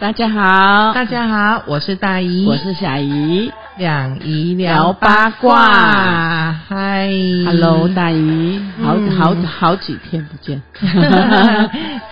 [0.00, 5.54] 大家好，大家好，我是大姨，我是小姨，两姨聊聊八八卦。
[5.56, 6.52] 卦。
[6.66, 7.10] 嗨
[7.44, 9.10] ，Hello，大姨，好嗯。
[9.14, 10.62] 好好几天不见，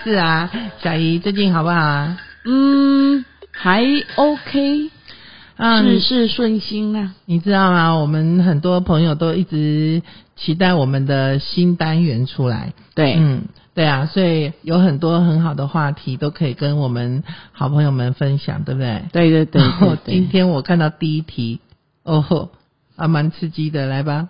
[0.03, 0.47] 是啊，
[0.83, 1.75] 小姨最近好不好？
[1.75, 2.15] 啊？
[2.45, 3.83] 嗯，还
[4.17, 4.91] OK，
[5.57, 7.15] 啊，事事顺心啊。
[7.25, 7.93] 你知道吗？
[7.95, 10.03] 我们很多朋友都一直
[10.35, 12.71] 期待我们的新单元出来。
[12.93, 13.41] 对，嗯，
[13.79, 17.23] 对啊，所以有很多很好的话题都可以跟我们
[17.53, 19.03] 好朋友们分享，对不对？
[19.13, 21.61] 对对对对对，今天我看到第一题，
[22.03, 22.49] 哦吼，
[22.97, 24.27] 啊，蛮刺激的，来吧。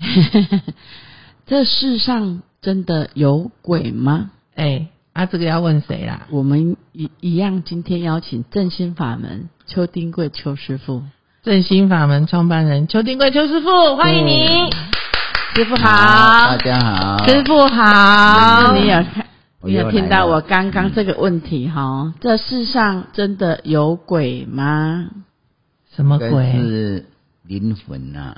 [1.46, 4.30] 这世上真的有鬼吗？
[4.54, 6.26] 哎，啊，这个要问谁啦？
[6.30, 11.02] 我们一一样，今天邀请正心法门邱丁贵邱师傅，
[11.42, 14.48] 正心法门创办人邱丁贵邱师傅，欢迎你，
[15.54, 19.26] 师傅好大，家好，师傅好，你有看？
[19.62, 22.12] 你有听到我刚刚这个问题哈？
[22.20, 25.08] 这世上真的有鬼吗？
[25.94, 26.52] 什么鬼？
[26.54, 27.06] 是
[27.44, 28.34] 灵魂呐、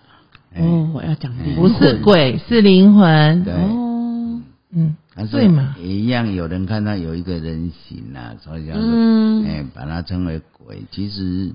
[0.55, 3.45] 哎哦，我要讲灵不是鬼，是灵魂。
[3.45, 4.43] 对哦，
[4.75, 11.51] 嗯，但是对嘛也一样，有人看到有一个人形呐、所以叫做嗯哎、把它称为鬼，其实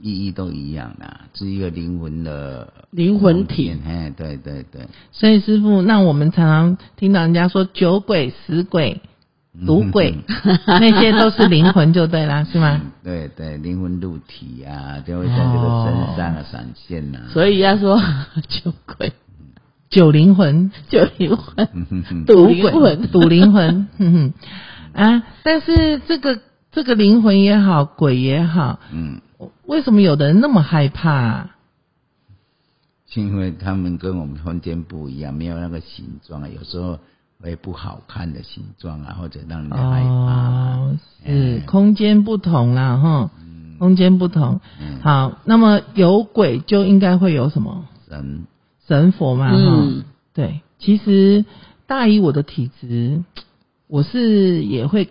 [0.00, 9.00] 意义都一样啦，是一个灵魂的灵魂体，哎，对对对，所以师傅，那我们常常听到人家说酒鬼、死鬼、
[9.66, 10.16] 赌鬼，
[10.66, 12.80] 那些都是灵魂就对啦，是吗？
[13.04, 18.00] 对对，灵魂入体啊，就会在这个身上啊闪现呐、所以要说
[18.48, 19.12] 酒鬼、
[19.90, 21.68] 酒灵魂、酒灵魂、
[22.08, 22.54] 以赌鬼。
[22.54, 24.34] 灵魂、赌灵魂，哼哼
[24.92, 25.22] 啊！
[25.44, 26.40] 但是这个
[26.72, 29.20] 这个灵魂也好，鬼也好，嗯，
[29.66, 31.56] 为什么有的人那么害怕、啊？
[33.14, 37.00] 因为他们跟我们空间不一样，没有那个形状啊，有时候
[37.40, 40.76] 会不好看的形状啊，或者让人家害怕啊。
[40.76, 41.66] 哦，是哎。
[41.66, 43.30] 空间不同啦，哈，
[43.80, 44.60] 空间不同。
[44.80, 47.84] 嗯，好，那么有鬼就应该会有什么？
[48.08, 48.46] 神。
[48.86, 51.44] 神佛嘛，哈、嗯，对，其实
[51.86, 53.24] 大于我的体质，
[53.88, 55.10] 我是也会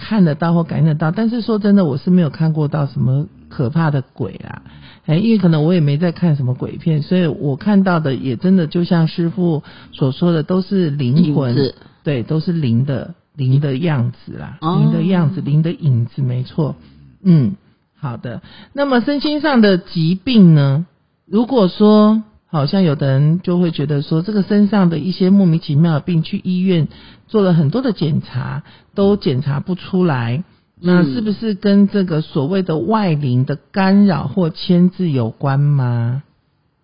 [0.00, 4.62] 看得到或感应得到，但是说真的，我是没有看过到什么可怕的鬼啦。
[5.04, 9.62] 哎，因为可能我也没在看什么鬼片，所以我看到的也真的就像师傅
[9.92, 11.54] 所说的，都是灵魂，
[12.02, 16.76] 对，都是灵的灵的样子啦，哦灵的样子，灵的影子，没错。
[17.22, 17.56] 嗯，
[17.98, 18.40] 好的。
[18.72, 20.86] 那么身心上的疾病呢？
[21.26, 26.88] 如果说好像有的人就会觉得说，这个身上的一些莫名其妙的病，去医院
[27.28, 30.42] 做了很多的检查，都检查不出来，
[30.80, 36.24] 那嗯是不是跟这个所谓的外灵的干扰或牵制有关吗？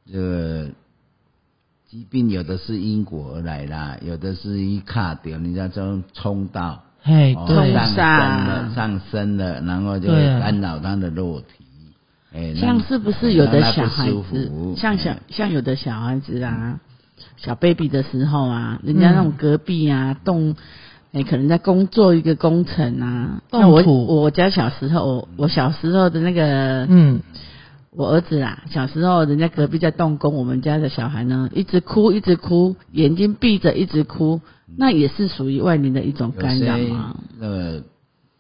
[0.09, 0.69] 这个
[1.91, 8.45] 疾病有的是因果而来啦，有的是一卡掉，人家就冲到嘿，哦对，上升上。
[8.47, 11.66] 了，上升了，然后就干扰他的肉体。
[12.37, 15.19] 哎，像是不是有的小孩子，像小哎。
[15.31, 16.79] 像有的小孩子啊，
[17.37, 20.55] 小 baby 的时候啊，人家那种隔壁啊动。
[21.13, 24.05] 哎，可能在工作一个工程啊，动那我土。
[24.05, 27.21] 我家小时候，我我小时候的那个，嗯，
[27.91, 34.43] 我儿子啊，小时候人家隔壁在动工，我们家的小孩呢一直哭一直哭，眼睛闭着一直哭，
[34.77, 37.17] 那也是属于外面的一种有干扰啊？
[37.39, 37.83] 那个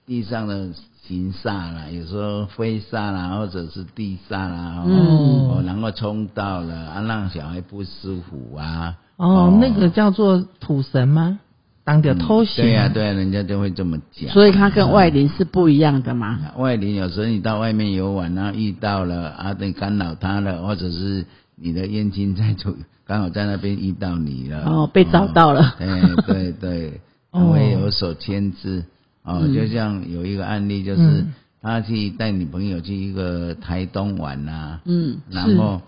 [0.05, 0.69] 地上的
[1.06, 8.97] 行煞啦，有时候飞煞啦，或者是地煞啦，嗯哦，然后冲到了啊，让小孩不舒服啊。
[9.16, 11.39] 哦，那个叫做土神吗？
[11.84, 14.28] 当掉偷袭、嗯对呀、对呀、人家就会这么讲。
[14.31, 16.37] 所以它跟外灵是不一样的嘛。
[16.56, 21.25] 外灵有时候你到外面游玩，然后遇到了啊，对，干扰他了，或者是
[21.55, 25.77] 你的冤亲债主刚好在那边遇到你了，哦，被找到了。
[25.78, 27.00] 对对对，
[27.31, 28.84] 会有所牵制。
[29.26, 29.53] 哦，嗯。
[29.53, 31.34] 就像有一个案例，就是、嗯。
[31.60, 35.82] 他去带女朋友去一个台东玩呐、嗯，然后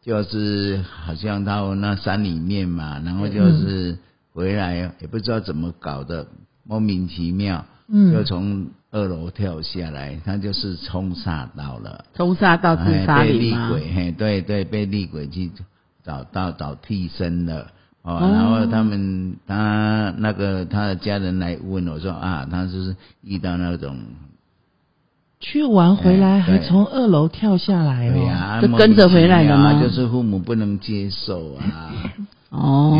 [0.00, 3.98] 就是好像到那山里面嘛，然后就是
[4.32, 6.24] 回来也不知道怎么搞的，
[6.62, 8.12] 莫名其妙，嗯。
[8.12, 13.70] 就从二楼跳下来，他就是冲煞到了，冲煞到自杀哎被里吗？
[13.70, 15.50] 厉鬼，嘿，对对，被厉鬼去
[16.04, 17.66] 找到找替身了。
[18.04, 23.96] 哦，哦然后他们他那个他的家人来问我说啊，他就是遇到那种
[25.40, 28.12] 去玩回来哎还从二楼跳下来哦。
[28.12, 31.92] 对呀、就跟着回来了吗就是父母不能接受啊。
[32.50, 32.96] 哦，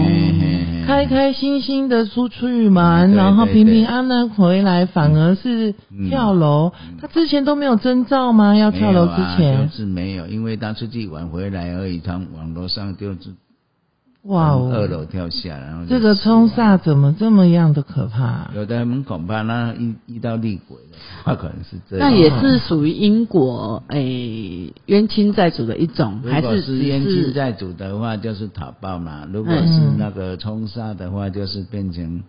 [0.84, 6.72] 开开心心的出去玩，然后平平安安回来，反而是嗯跳楼。
[7.00, 8.56] 他之前都没有征兆吗？
[8.56, 13.32] 要跳楼之前就，是没有，因为他出去玩回来而已，他网络上就是
[14.24, 18.50] 哇哦二楼跳下，然后这个冲煞怎么这么样的可怕？
[18.54, 22.10] 有的人恐怕，那遇遇到厉鬼的他，可能是这样。
[22.10, 32.20] 那也是属于因果诶冤亲债主的一种，如果还是只是冤亲债主的话，就是讨报嘛；如果是嗯那个冲煞的话，就是变成呃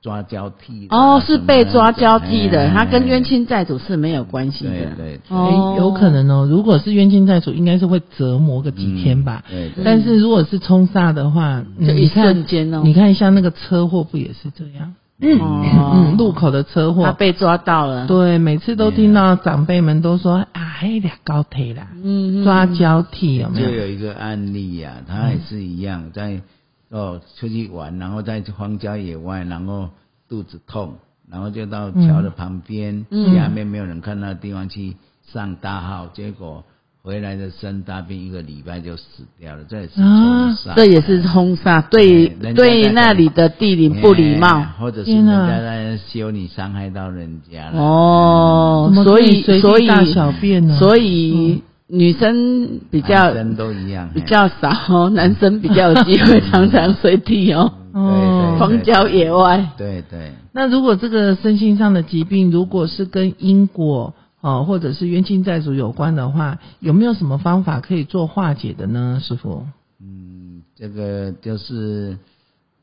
[0.00, 3.20] 抓交替的哦，啊是被抓交替的，他跟冤。
[3.20, 4.70] 哎亲债主是没有关系的。
[4.70, 6.46] 对对对哦诶，有可能哦。
[6.48, 9.42] 如果是冤亲债主，应该是会折磨个几天吧。
[9.50, 14.94] 嗯对对但是如果是冲煞的话，嗯就一你看瞬间哦你看一下那个车祸不也是这样？
[15.40, 18.06] 哦嗯，路口的车祸，他被抓到了。
[18.06, 23.72] 对，每次都听到长辈们都说啊，黑俩高铁啦，嗯，嗯抓交替有没就有？
[23.80, 26.40] 有一个案例呀、他也是一样，在
[26.90, 29.88] 哦出去玩，然后在荒郊野外，然后
[30.28, 30.94] 肚子痛，
[31.30, 34.96] 然后就到桥的旁边，嗯下面没有人看到的地方去
[35.32, 36.64] 上大号，结果
[37.02, 44.48] 回来的生大病，一个礼拜就死掉了，这也是冲啊、这也是冲杀，对对那里的地理不礼貌。
[44.58, 47.80] 哎或者是人家在修你伤害到人家了。
[47.80, 50.78] 哦所以随以所以大小便呢？
[50.78, 59.70] 所以女生比较男生都一样，比较少，男生比较有机会常常随地哦，哦 对荒郊野外。
[59.76, 69.18] 对对，那如果这个身心上的疾病，如果是跟因果哦，或者是冤亲债主有关的话，有没有什么方法可以做化解的呢？
[69.22, 69.64] 师傅？
[70.00, 72.18] 嗯，这个就是，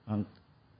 [0.08, 0.25] 嗯，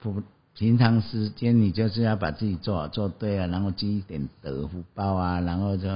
[0.02, 0.16] 普
[0.58, 5.88] 平常时间你就是要把自己做好做对啊，然后积一点德福报啊，然后就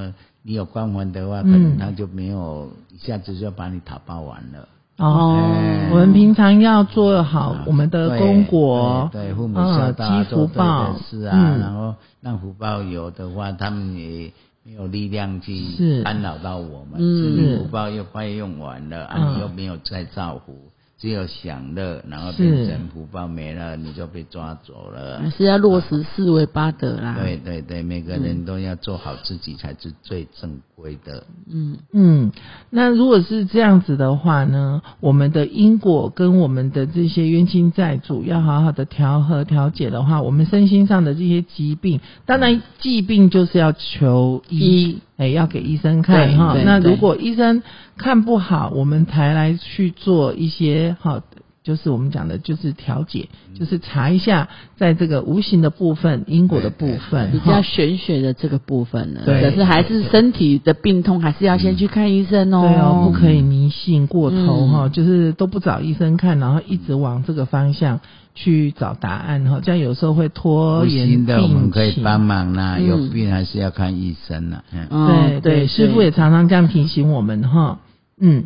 [0.44, 4.68] 你有光环的话，可能嗯他就没有一下子就把你讨报完了。
[4.98, 5.90] 哦，哎。
[5.92, 11.60] 我们平常要做好我们的对功果，对对父母孝道啊，积福报的事啊，嗯。
[11.60, 14.32] 然后让福报有的话，他们也
[14.64, 15.54] 没有力量是。
[15.78, 17.36] 去干扰到我们，嗯。
[17.38, 19.36] 是福报又快用完了，啊，嗯。
[19.36, 20.54] 你又没有再造福，
[21.00, 25.30] 只有享乐，然后是变成福报没了，你就被抓走了还。
[25.30, 27.16] 是要落实四维八德啦。
[27.18, 31.24] 对对对，每个人都要做好自己才是最正规的。
[31.50, 32.32] 嗯，嗯，
[32.70, 46.58] 那如果是这样子的话呢，我们的因果跟我们的这些冤亲债主要好好的调和调解的话，我们身心上的这些疾病，当然疾病就是要求医，哎，要给医生看哈。
[46.66, 47.62] 那如果医生
[47.98, 51.22] 看不好，我们才来去做一些哈。
[51.62, 62.62] 就是我们讲的，就是调解，就是查一下，在这个无形的部分、因果的部分，比哈较玄学的这个部分呢，对可是还是身体的病痛，还是要先去看医生哦。
[62.62, 68.00] 对哦，不可以迷信过头嗯哈、就是都不找医生看，然后一直往这个方向
[68.36, 71.72] 去找答案哈，这样有时候会拖不延行的，我们病情。
[71.72, 74.64] 可以帮忙啦，嗯有病还是要看医生啦。
[74.72, 77.80] 对对，师傅也常常这样提醒我们哈。
[78.20, 78.46] 嗯，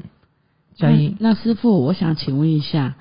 [0.76, 2.96] 小英，那那师傅，我想请问一下，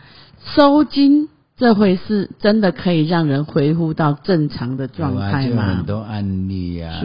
[0.55, 1.29] 收金
[1.63, 5.85] 这回是真的可以让人恢复到正常的状态有啊，很？
[5.87, 7.01] 多案例啊，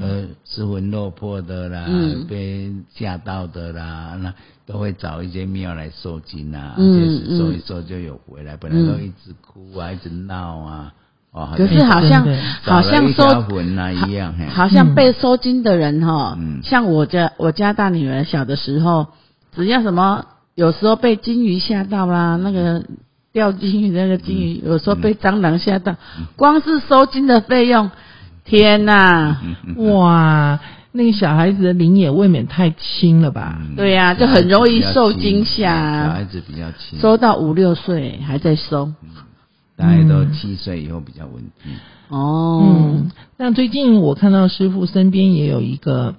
[0.00, 2.26] 呃失魂落魄的啦，嗯。
[2.26, 4.34] 被吓到的啦，那
[4.66, 10.92] 都会找一些庙来收金啊，嗯就是收嗯一收就有回来，本来都一直哭啊，一直闹啊，
[11.30, 12.26] 哦，可是好像
[12.60, 16.60] 好像收魂啊一样，好像被收金的人哈、嗯。
[16.64, 19.06] 像我家我家大女儿小的时候，
[19.54, 22.82] 只要什么有时候被金鱼吓到啦，那个
[23.34, 25.96] 钓金鱼那个金鱼，有时候被蟑螂吓到，
[26.36, 27.90] 光是收金的费用，
[28.44, 29.42] 天哪！
[29.76, 30.60] 哇，
[30.92, 33.58] 那个小孩子的灵也未免太轻了吧？
[33.60, 36.04] 嗯对呀就很容易受惊吓。
[36.04, 38.92] 小孩子比较轻，收到五六岁还在收。
[39.76, 41.72] 大概都七岁以后比较稳定。
[42.06, 46.14] 哦，嗯，那最近我看到师傅身边也有一个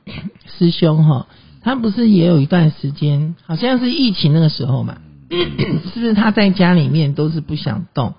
[0.58, 1.26] 师兄哈，
[1.62, 4.98] 他不是也有一段时间，好像是疫情那个时候嘛，
[5.30, 8.14] 是不是他在家里面都是不想动，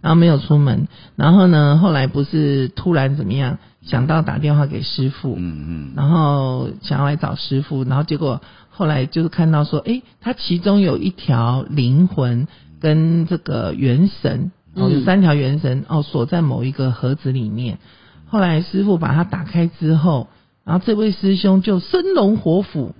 [0.00, 8.40] 然后没有出门，然后呢，后来不是突然怎么样，想到打电话给师傅，嗯嗯，然后想要来找师傅，然后结果
[8.70, 12.48] 后来就是看到说，哎，他其中有一条灵魂
[12.80, 17.78] 跟这个元神，哦，三条元神哦锁在某一个盒子里面。
[18.26, 20.28] 后来师傅把它打开之后，
[20.64, 22.94] 然后这位师兄就生龙活虎，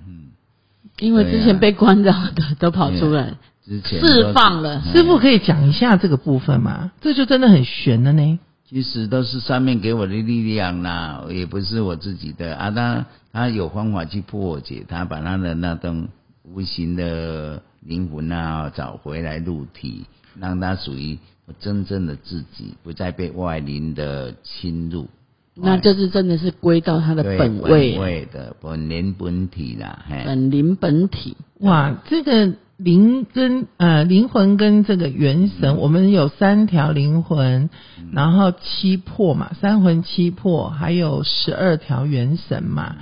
[1.01, 3.35] 因为之前被关着的都跑出来，
[3.67, 6.93] 之前释放了嗯师傅可以讲一下这个部分吗？
[7.01, 8.39] 这就真的很悬了呢。
[8.67, 12.71] 其实都是上面给我的力量啦，也不是我自己的啊。
[12.71, 16.09] 他他有方法去破解，他把他的那种
[16.43, 20.07] 无形的灵魂啊找回来入体，
[20.41, 21.19] 让他属于
[21.61, 25.09] 真正的自己，不再被外灵的侵入。
[25.55, 31.37] 那就是真的是归到他的本位、本位的本灵本体啦，嘿，本灵本体。
[31.61, 37.71] 哇，这个灵跟呃灵魂跟这个元神，我们有三条灵魂，
[38.13, 42.97] 然后七魄嘛，三魂七魄，还有十二条元神嘛。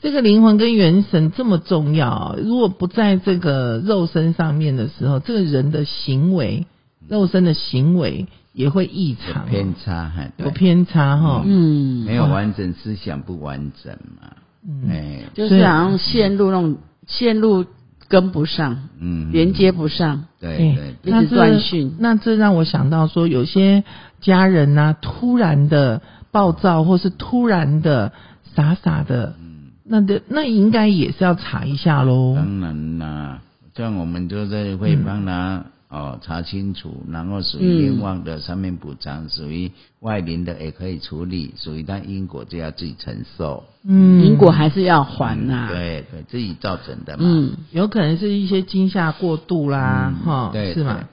[0.00, 6.66] 这个灵魂跟元神这么重要，如果不在这个肉身上面的时候，这个人的行为，
[7.08, 11.42] 肉身的行为也会异常偏差，还有偏差哈。
[11.44, 14.30] 嗯，没有完整思想不完整嘛，
[14.68, 14.88] 嗯。
[14.88, 17.64] 哎，就是好像陷入那种线路
[18.08, 21.96] 跟不上，嗯，连接不上，对哎对，一直那这断讯。
[21.98, 23.84] 那这让我想到说，有些
[24.20, 28.12] 家人呐、突然的暴躁，或是突然的
[28.54, 32.34] 傻傻的，嗯，那的那应该也是要查一下喽。
[32.36, 33.40] 当然啦，
[33.74, 35.64] 这样我们就在会帮他、
[35.96, 51.08] 哦查清楚，然后属于冤枉的上面补偿，属于外邻的也可以处理，属于但因果就要自己承受，嗯，因果还是要还呐、对对，自己造成的嘛，嗯，有可能是一些惊吓过度啦，嗯哈、对，是吗？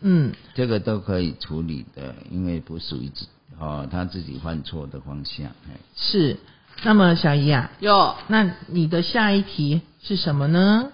[0.00, 3.26] 嗯，这个都可以处理的，因为不属于自
[3.58, 5.78] 哦他自己犯错的方向，哎。
[5.94, 6.36] 是。
[6.82, 10.90] 那么小姨啊，有那你的下一题是什么呢？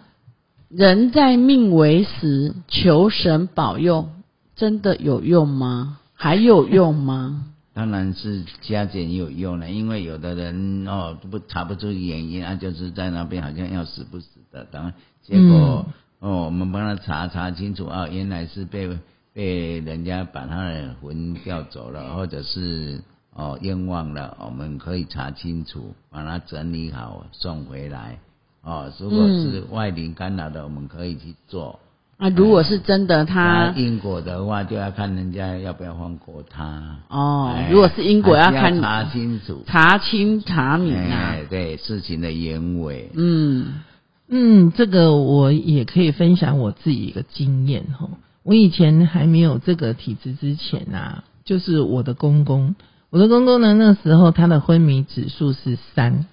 [0.71, 4.09] 人在命为时求神保佑，
[4.55, 5.99] 真的有用吗？
[6.15, 7.47] 还有用吗？
[7.75, 15.85] 当然是加减有用了，因为有的人哦不查不出原因啊，就是在那边好像要死不死的，当然结果、
[16.21, 18.97] 哦我们帮他查查清楚啊，原来是被
[19.33, 28.21] 被人家把他的魂调走了，或者是哦冤枉了，我们可以查清楚，把它整理好送回来。
[28.63, 31.79] 哦，如果是外灵干扰的，我们可以去做。
[32.19, 36.99] 啊，如果是真的他那因果的话，就要看人家要不要放过他。
[37.09, 39.65] 哦哎，如果是因果要看查清楚。
[39.67, 43.81] 查清查明啊哎，，对事情的原委，嗯
[44.29, 48.11] 嗯，这个我也可以分享我自己一个经验哈。
[48.43, 52.75] 我以前还没有这个体质之前啊，就是我的公公，
[53.09, 56.27] 我的公公呢，那时候他的昏迷指数是三，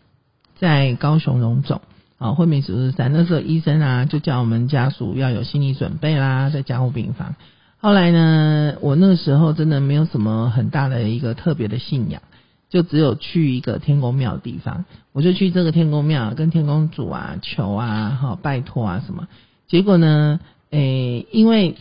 [0.60, 1.80] 在高雄荣总。
[2.18, 7.36] 啊，昏迷指数是三，那时候医生啊就叫我们家属要有心理准备啦，在加护病房。
[7.80, 12.24] 后来呢，我那个时候真的没有什么很大的一个特别的信仰，
[12.70, 19.28] 就只有去一个天公庙的地方，我就去这个天公庙跟天公主啊求啊，哈拜托啊什么。
[19.68, 20.40] 结果呢，
[20.72, 21.76] 诶、因为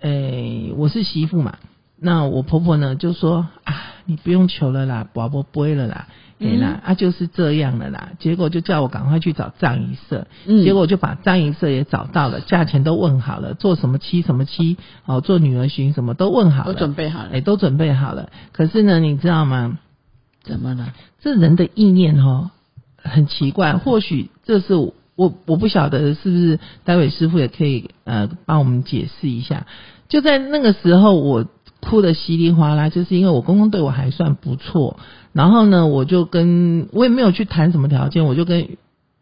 [0.00, 1.58] 诶、我是媳妇嘛，
[2.00, 3.74] 那我婆婆呢就说啊，
[4.04, 6.08] 你不用求了啦，宝宝不会了啦，
[6.40, 8.10] 哎啦，啊就是这样了啦。
[8.18, 18.28] 结果就叫我赶快去找葬仪社，嗯，结果我就把葬仪社也找到了，价钱都问好了，做什么期什么期，哦，做女儿巡什么都问好了都，准备好了哎，，都准备好了。
[18.52, 19.78] 可是呢，你知道吗？
[20.42, 20.92] 怎么了？
[21.20, 22.50] 这人的意念哦，
[22.98, 23.74] 很奇怪。
[23.78, 29.66] 或许这是我我我不晓得是不是待会师傅也可以呃帮我们解释一下。
[30.06, 31.46] 就在那个时候，我
[31.84, 34.96] 哭的稀里哗啦，就是因为我公公对我还算不错。
[35.32, 38.76] 然后呢，我就跟我也没有去谈什么条件，我就跟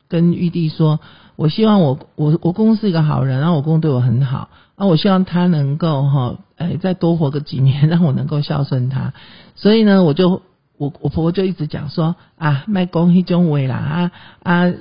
[0.08, 1.00] 跟玉帝说，
[1.36, 9.12] 我希望我我我公公是一个好人，然后我公公对我很好，啊，我希望他能够哈，哎，再多活个几年，让我能够孝顺他。
[9.56, 10.42] 所以呢，我就
[10.78, 14.10] 我我婆婆就一直讲说啊，卖讲迄种话啦啊
[14.42, 14.72] 啊，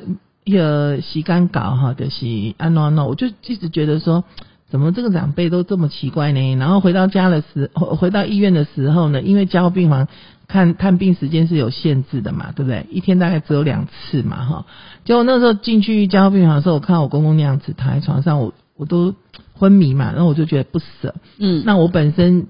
[0.45, 4.23] 那个时间搞哈，就是安诺诺，我就一直觉得说。
[4.71, 6.55] 怎么这个长辈都这么奇怪呢？
[6.55, 10.07] 然后回到家的时，回到医院的时候呢，因为加护病房
[10.47, 12.87] 看探病时间是有限制的嘛，对不对？
[12.89, 14.65] 一天大概只有两次嘛，哈。
[15.03, 19.13] 结果那时候进去加护病房的时候，我看到我公公那样子躺在床上，我我都
[19.53, 21.15] 昏迷嘛，然后我就觉得不舍。
[21.37, 22.47] 嗯，那我本身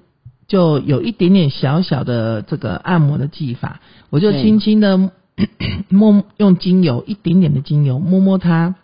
[0.47, 5.09] 就有一点点小小的这个按摩的技法，我就对轻轻的
[5.89, 8.75] 摸用精油一点点的精油摸摸他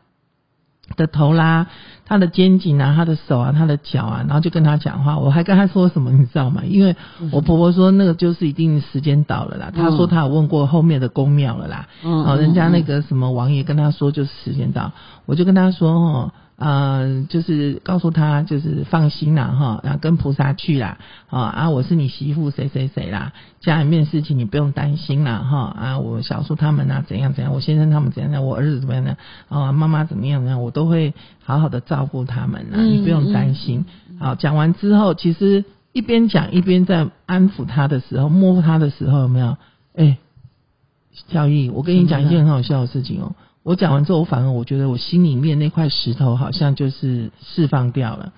[0.95, 1.67] 的头啦，
[2.05, 5.17] 他的肩颈啊，他的手啊，他的脚啊，然后就跟他讲话。
[5.17, 6.63] 我还跟他说什么，你知道吗？
[6.65, 6.95] 因为
[7.31, 9.71] 我婆婆说那个就是一定时间到了啦。
[9.75, 14.91] 她说她有问过后面的宫庙了啦，嗯哦，人家那嗯个什么王爷跟他说就是时间到，
[15.25, 16.31] 我就跟他说哦。
[16.57, 20.97] 呃，就是告诉他，就是放心啦，哈，然后跟菩萨去啦，
[21.29, 29.17] 啊啊，我是你媳妇谁谁谁啦，家里面的事情你不用担心啦，哈啊，我小叔他们啊怎样怎样，我先生他们怎样怎样，我儿子怎么样呢？
[29.49, 33.85] 啊，妈妈怎么样怎样，我都会好好的照顾他们啦，嗯你不用担心。
[34.19, 39.57] 好，讲完之后，其实一边讲一边在安抚他的时候，摸他的时候，有没有？
[39.95, 40.17] 哎，
[41.29, 43.35] 小易，我跟你讲一件很好笑的事情哦。
[43.67, 48.31] 我讲完之后，我反而我觉得我心里面那块石头好像就是释放掉了。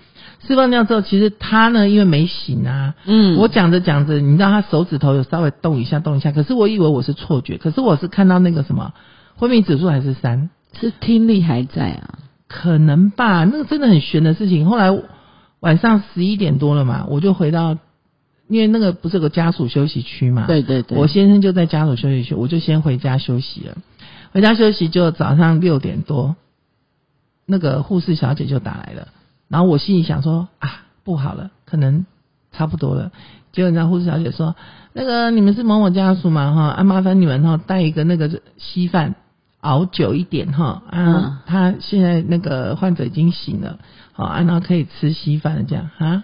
[0.48, 8.94] 释放掉之后，其实他呢，因为没醒啊，嗯，我讲着讲着，你知道他手指头有稍微动一下动一下，可是我以为我是错觉，可是我是看到那个什么
[9.36, 12.18] 昏迷指数还是三，是听力还在啊，
[12.48, 14.66] 可能吧，那个真的很悬的事情。
[14.66, 14.90] 后来
[15.60, 17.78] 晚上十一点多了嘛，我就回到，
[18.48, 23.78] 因为那个不是有个家属休息区嘛，对对对，我先生就在家属休息区，我就先回家休息了。
[24.32, 26.36] 回家休息就早上六点多，
[27.46, 29.08] 那个护士小姐就打来了，
[29.48, 32.06] 然后我心里想说啊，不好了，可能
[32.52, 33.12] 差不多了。
[33.52, 34.56] 结果人家护士小姐说，
[34.94, 39.16] 那个你们是某某家属嘛哈，啊麻烦你们哈带一个那个稀饭
[39.62, 43.80] 熬久一点哈嗯啊，他现在那个患者已经醒了，
[44.14, 46.24] 好啊，然后可以吃稀饭这样啊。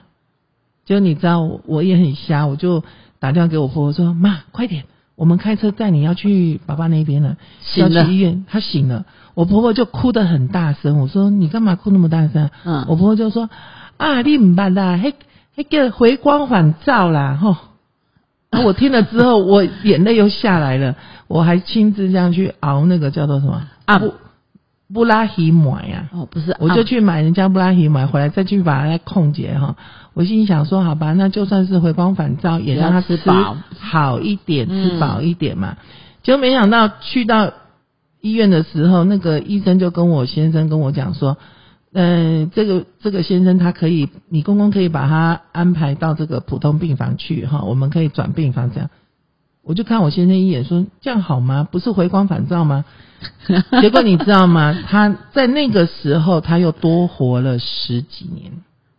[0.86, 2.84] 就你知道我我也很瞎，我就
[3.18, 4.86] 打电话给我婆婆说妈，快点。
[5.16, 7.38] 我们开车带你要去爸爸那边了，
[7.78, 8.46] 了去医院。
[8.50, 11.00] 他醒了，我婆婆就哭得很大声。
[11.00, 12.50] 我说你干嘛哭那么大声？
[12.66, 13.50] 嗯我婆婆就说
[13.98, 15.14] 啊，你唔办啦，还
[15.56, 17.56] 还个回光返照啦，吼。
[18.52, 20.96] 然后我听了之后，我眼泪又下来了。
[21.28, 24.02] 我还亲自这样去熬那个叫做什么啊
[24.96, 29.76] 布布拉提买呀、哦不是，我就啊去买人家布拉提买回来，再去把它来控解哈。
[30.14, 35.76] 我心里想说，好吧，那就算是回光返照，也让他吃饱好一点，嗯吃饱一点嘛。
[36.24, 37.52] 结果没想到去到
[38.22, 41.38] 医院的时候，那个医生就跟我先生跟我讲说，
[41.92, 48.90] 嗯、这个这个先生他可以，你公公可以把他安排到这个普通病房去哈，我们可以转病房这样。
[49.66, 51.68] 我就看我先生一眼说，这样好吗？
[51.70, 52.86] 不是回光返照吗？
[53.82, 54.78] 结果你知道吗？
[54.88, 58.52] 他在那个时候他又多活了十几年。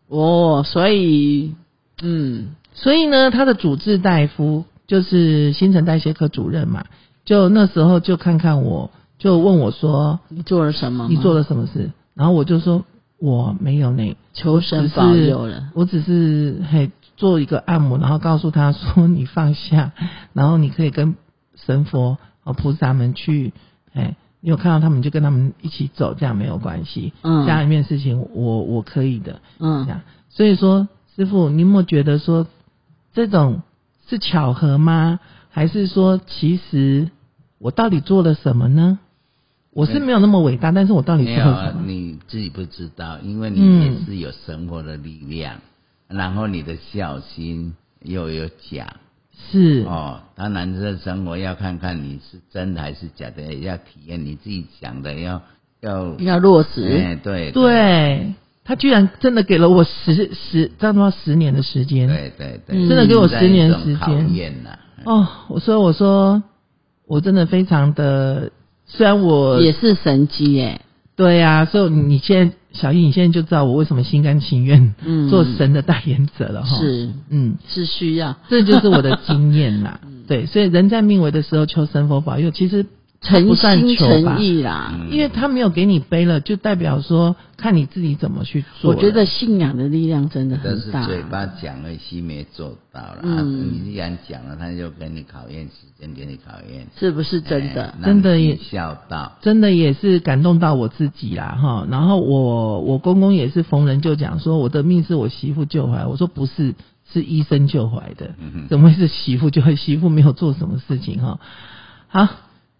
[0.09, 1.55] 哦，所以
[2.03, 6.85] 嗯所以呢，他的主治大夫就是新陈代谢科主任嘛，
[7.25, 11.07] 就那时候就看看我，就问我说你做了什么？
[11.09, 11.91] 你做了什么事？
[12.15, 12.85] 然后我就说
[13.19, 15.71] 我没有那，求神保佑了。
[15.75, 19.93] 我只是嘿做一个按摩，然后告诉他说你放下，
[20.33, 21.17] 然后你可以跟
[21.55, 23.53] 神佛和菩萨们去，
[23.95, 27.13] 哎，你有看到他们就跟他们一起走，这样没有关系。
[27.23, 30.03] 嗯家里面事情我我可以的，这嗯，样。
[30.29, 32.47] 所以说，师傅，你有没有觉得说
[33.15, 33.63] 这种
[34.09, 35.19] 是巧合吗？
[35.51, 37.11] 还是说其实
[37.59, 38.99] 我到底做了什么呢？
[39.73, 41.87] 我是没有那么伟大，但是我到底没有啊做了什，么？
[41.87, 45.57] 你自己不知道，因为你嗯也是有生活的力量，
[46.09, 48.87] 然后你的孝心又有讲
[49.51, 50.21] 是，哦。
[50.35, 55.43] 当然，这生活要看看你是真的还是假的，也要体验你自己讲的，要
[55.81, 56.83] 要要落实。
[56.87, 62.09] 哎，对对，他居然真的给了我十十，这样的话十年的时间。
[62.09, 64.79] 对对对，嗯真的给我十年时间考验呐。
[65.05, 66.43] 哦，我说我说，
[67.07, 68.51] 我真的非常的，
[68.87, 70.81] 虽然我也是神机耶，
[71.15, 75.29] 对呀、所以你现在小易，你现在就知道我为什么心甘情愿嗯。
[75.29, 77.11] 做神的代言者了哈。，是。
[77.31, 78.37] 嗯，是需要。
[78.49, 80.01] 这就是我的经验啦。
[80.07, 80.23] 嗯。
[80.29, 82.85] 对，所以人在命为的时候求神佛保佑，其实
[83.27, 84.93] 诚心诚意啦。
[84.93, 88.91] 嗯因为他没有给你背了，就代表说看你自己怎么去做。
[88.91, 91.05] 我觉得信仰的力量真的很大。
[91.05, 93.21] 嘴巴讲了，心没做到了。
[93.23, 96.87] 嗯啊你既然讲了，他就给你考验时间，给你考验。
[96.99, 98.05] 是不是真的哎？
[98.05, 99.37] 真的也笑到。
[99.41, 101.87] 真的也是感动到我自己啦哈。
[101.91, 106.75] 然后我我公公也是逢人就讲说我的命是我媳妇救回来，我说不是，
[107.13, 108.35] 是医生救回来的，
[108.69, 109.63] 怎么会是媳妇救？
[109.77, 111.39] 媳妇没有做什么事情哈。
[112.09, 112.29] 好，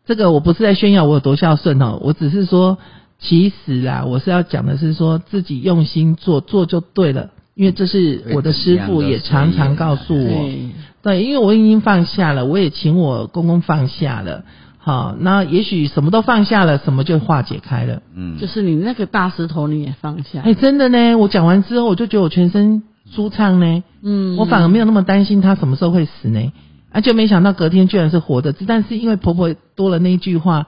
[0.07, 2.79] 这个我不是在炫耀我有多孝顺哦，我只是说，
[3.19, 7.31] 其实啊，我是要讲的是说自己用心做，做就对了。
[7.55, 10.69] 因为这是我的师傅也常常告诉我，对，
[11.03, 14.45] 对，因为我已经放下了，我也请我公公放下了。
[14.77, 18.03] 好，那也许什么都放下了，什么就化解开了。
[18.15, 20.43] 嗯，就是你那个大石头你也放下。
[20.43, 26.53] 哎、真的呢，我讲完之后，我就觉得我全身舒畅呢，嗯，我反而没有那么担心他什么时候会死呢，
[26.93, 30.67] 啊，就没想到隔天居然是活的，但是因为婆婆多了那一句话，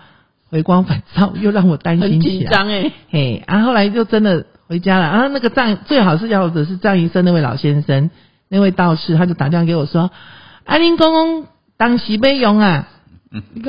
[0.50, 2.34] 回光返照，又让我担心起来。
[2.34, 2.92] 紧张哎。
[3.10, 5.06] 嘿，啊，后来就真的回家了。
[5.06, 8.10] 啊，那个藏最好是要的是藏医生那位老先生，
[8.48, 10.10] 那位道士，他就打电话给我说
[10.64, 12.88] ：“阿林公公当时被用啊。”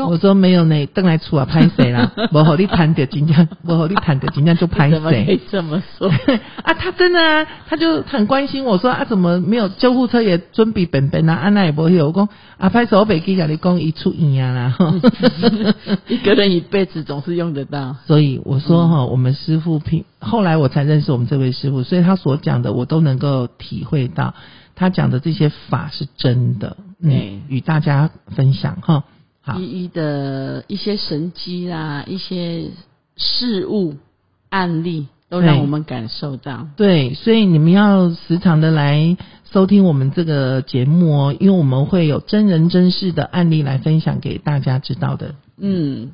[0.08, 2.12] 我说没有呢，邓来出啊，拍谁啦？
[2.32, 5.42] 我和你谈的今天，我和你谈的今天就拍你 怎么可？
[5.52, 6.10] 这么说？
[6.64, 11.34] 啊，他真的啊，他就很关心我说啊，怎么没有救护车也准备本本啊？
[11.34, 14.76] 安娜也不会有我讲啊，拍手北给跟你讲一出院啊啦。
[14.78, 14.94] 吼
[16.08, 17.98] 一个人一辈子总是用得到。
[18.08, 24.34] 所以我说哈，我们师傅平后来我才认识我们这位师傅，所以他所讲的我都能够体会到，
[24.76, 28.94] 他讲的这些法是真的，嗯，与大家分享哈。
[29.00, 29.04] 好，
[29.58, 32.70] 一一的一些神机啦，一些
[33.16, 33.96] 事物
[34.50, 36.68] 案例，都让我们感受到。
[36.76, 39.18] 对，所以你们要时常的来
[39.52, 45.36] 收听我们这个节目哦，因为我们会有真人真事的案例来分享给大家知道的。
[45.58, 46.12] 嗯，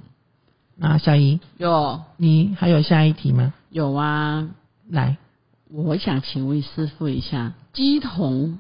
[0.78, 2.02] 那小姨，有。
[2.17, 3.54] 你还有下一题吗？
[3.69, 4.50] 有啊，
[4.89, 5.17] 来，
[5.71, 8.60] 我想请问师傅一下，鸡童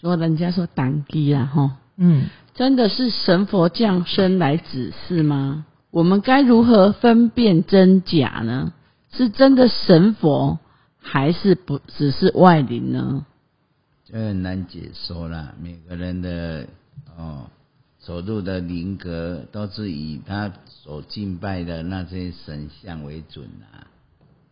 [0.00, 2.24] 说人家说当机啦，哈，嗯，
[2.60, 5.64] 真的是神佛降生来指示吗？
[5.90, 8.74] 我们该如何分辨真假呢？
[9.10, 10.58] 是真的神佛，
[10.98, 13.24] 还是不只是外灵呢？
[14.04, 15.54] 这很难解说啦。
[15.58, 16.66] 每个人的
[17.16, 17.46] 哦
[17.98, 23.88] 所入的灵格都是以他所敬拜的那些神像为准啊。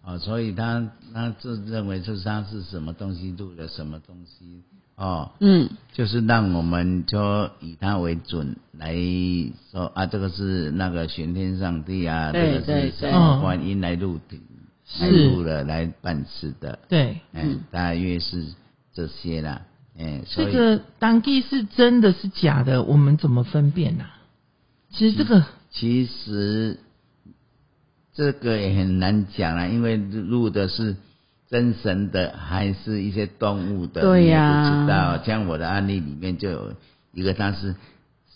[0.03, 4.63] 哦，所以他他自认为就是他是什么东西入了什么东西
[4.99, 5.71] 哦，嗯。
[5.95, 8.95] 就是让我们就以他为准来
[9.73, 14.41] 说啊，这个是那个玄天上帝啊，这个是什么观音来入体
[15.01, 15.29] 来是。
[15.29, 18.47] 入了来办事的，对，嗯，大约是
[18.95, 19.63] 这些啦，
[19.99, 24.05] 哎，这个当地是真的是假的，我们怎么分辨呢、
[24.93, 26.79] 其实这个，其实
[28.15, 30.95] 这个也很难讲啊，因为入的是
[31.51, 34.71] 真神的，还是一些动物的，对呀。
[34.71, 35.23] 不知道。
[35.25, 36.75] 像我的案例里面就有
[37.13, 37.75] 一个，他是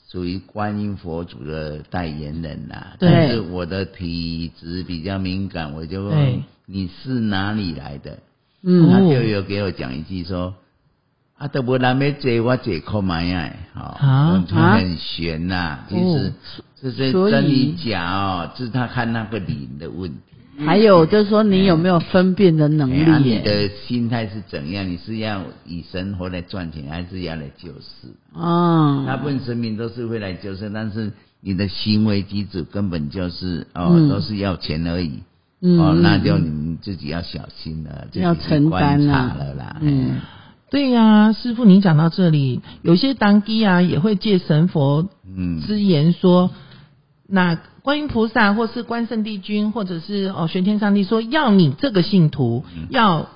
[0.09, 3.11] 属于观音佛祖的代言人呐、对。
[3.11, 8.19] 但是我的体质比较敏感，我就问你是哪里来的？
[8.63, 8.91] 嗯。
[8.91, 10.55] 他就有给我讲一句说。
[11.39, 13.99] 啊，都无人要坐我坐看买呀，啊？
[13.99, 14.41] 好，
[14.77, 16.33] 很悬呐、其实哦
[16.81, 20.32] 这是真与假哦，这是他看那个灵的问题。
[20.65, 23.39] 还有就是说，你有没有分辨的能哎啊你？
[23.41, 24.89] 的心态是怎样？
[24.89, 28.09] 你是要以生活来赚钱，还是要来救世？
[28.35, 35.23] 哦，大部分神明都是会来救世，但是你的行为举止根本就是哦，嗯都是要钱而已。
[35.61, 39.77] 嗯哦，那就嗯你们自己要小心了，自己去要承担观察啊了啦。
[39.81, 40.21] 嗯哎
[40.73, 46.51] 对呀、师傅，你讲到这里，有些当地啊也会借神佛嗯，之言说，
[47.35, 53.27] 那观音菩萨或是关圣帝君，或者是哦玄天上帝说，要你这个信徒要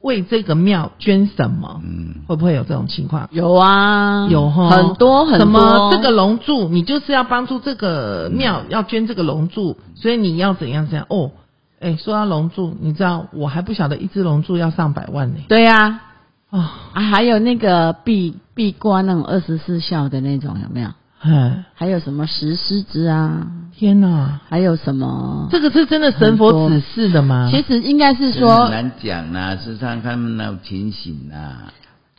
[0.00, 1.80] 为这个庙捐什么？
[1.82, 3.28] 嗯，会不会有这种情况？
[3.32, 5.38] 有啊，有哈，很多很多。
[5.40, 11.32] 什么这个龙柱，你就是要帮助这个庙，要捐这个龙柱，所以你要怎样怎样哦。
[11.80, 15.40] 哎，说到龙柱，你知道我还不晓得一只龙柱要上百万呢。
[15.48, 16.00] 对呀、
[16.48, 16.60] 啊，
[16.92, 20.90] 啊，还有那个闭闭关那种二十四孝的那种有没有？
[21.20, 23.46] 哎，还有什么石狮子啊？
[23.76, 25.48] 天哪，还有什么？
[25.50, 27.48] 这个是真的神佛指示的吗？
[27.50, 31.72] 其实应该是说，难讲啦，是看他们那种情形啦。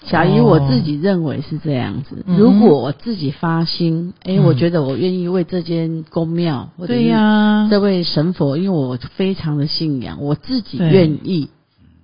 [0.06, 2.24] 小姨哦我自己认为是这样子。
[2.28, 11.50] 嗯如果我自己发心，哎、嗯我觉得我愿意为这间宫庙或者对呀、这位神佛，因为我非常的信仰，我自己对愿意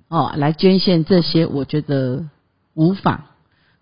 [0.10, 2.26] 哦来捐献这些，我觉得
[2.74, 3.26] 无妨。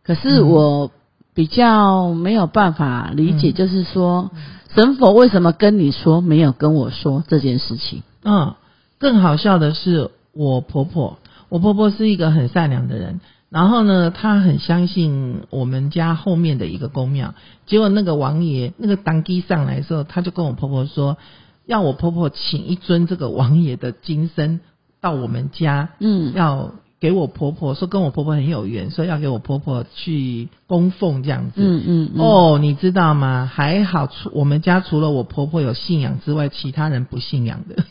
[0.03, 0.91] 可是嗯我
[1.33, 4.31] 比较没有办法理解，嗯就是说、
[4.75, 8.03] 神佛为什么跟你说没有跟我说这件事情？
[8.23, 8.55] 嗯，
[8.99, 11.17] 更好笑的是，我婆婆，
[11.49, 13.19] 我婆婆是一个很善良的人。
[13.49, 17.33] 然后呢，她很相信我们家后面的一个公庙。
[17.65, 21.17] 结果那个王爷，那个当机上来的时候，他就跟我婆婆说，
[21.65, 24.61] 要我婆婆请一尊这个王爷的金身
[25.01, 31.53] 到我们家，嗯，要给我婆婆说跟我婆婆很有缘，说要给我婆婆去供奉这样子。
[31.57, 33.49] 嗯嗯嗯，哦，你知道吗？
[33.51, 37.83] 还好，除我们家除了我婆婆有信仰之外，其他人不信仰的，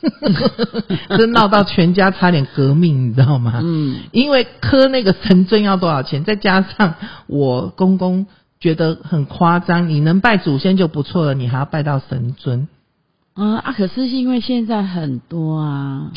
[1.19, 3.61] 这闹到全家差点革命，你知道吗？
[3.65, 6.95] 嗯，因为磕那个神尊要多少钱，再加上
[7.27, 8.29] 我公公
[8.61, 12.69] 觉得很夸张，你能拜祖先就不错了，你还要拜到神尊，
[13.35, 16.13] 嗯啊，可是因为现在很多啊，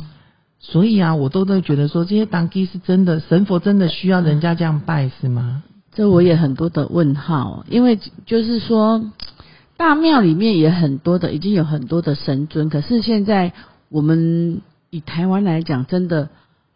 [0.66, 5.62] 所以啊，我都在觉得说这些当机是真的，神佛真的需要人家这样拜是吗？
[5.94, 9.12] 这我也很多的问号，因为就是说，
[9.76, 13.52] 大庙里面也很多的，已经有很多的神尊，可是现在
[13.90, 16.30] 我们以台湾来讲，真的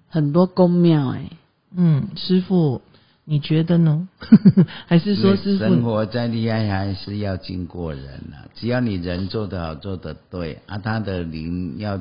[0.10, 1.30] 很多公庙，哎，
[1.76, 2.82] 嗯，师傅，
[3.24, 4.08] 你觉得呢？
[4.86, 5.82] 还是说师生？
[5.82, 8.46] 活再厉害，还是要经过人啊。
[8.54, 12.00] 只要你人做得好，做得对啊，他的灵要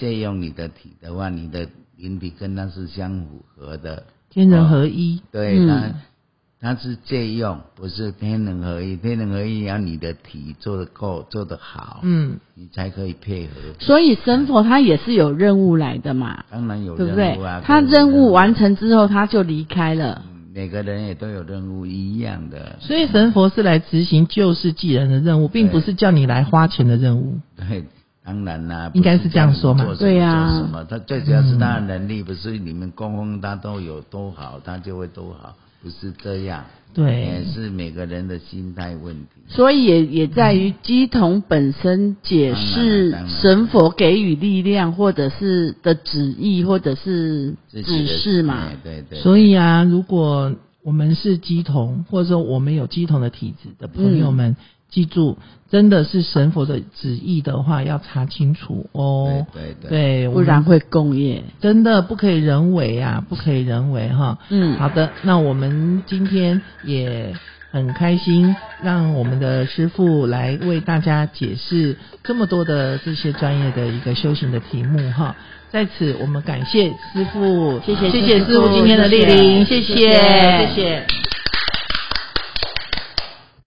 [0.00, 4.02] 借用你的体的话，你的灵体跟它是相符合的。
[4.30, 5.94] 天人合一，对嗯
[6.60, 8.96] 它，是借用，不是天人合一。
[8.96, 13.52] 天人合一要你的体做得够，做得好，嗯，你才可以配合。
[13.78, 17.62] 所以神佛他也是有任务来的嘛，当然有任务啊，？
[17.62, 20.22] 他任务完成之后，他就离开了。
[20.24, 22.76] 嗯每个人也都有任务一样的。
[22.80, 27.38] 所以神佛是来执行救世济人的任务，并不是叫你来花钱的任务。
[27.56, 27.84] 对，
[28.30, 35.54] 当然啦，应该是这样说嘛对呀做什么，他最主要是他的能力，不是你们供奉他都有多好，他就会多好。
[35.82, 36.62] 不是这样，
[36.92, 39.26] 对也是每个人的心态问题。
[39.48, 48.68] 所以也也在于鸡童本身解释神佛给予力量，或者是的旨意，或者是指示嘛。
[48.84, 54.54] 对对对，所以啊，如果我们是鸡童，或者说我们有鸡童的体质的朋友们，
[54.90, 55.38] 记住，
[55.70, 59.46] 真的是神佛的旨意的话，要查清楚哦。
[59.52, 61.42] 对对对对，不然会共业。
[61.60, 64.38] 真的不可以人为啊，不可以人为哈。
[64.50, 67.32] 嗯好的，那我们今天也
[67.70, 75.36] 很开心，让我们的师傅来为大家解释这么多的这些专业的一个修行的题目哈。
[75.70, 81.29] 在此，我们感谢师傅，谢谢谢谢师傅今天的莅临，谢谢谢谢谢谢。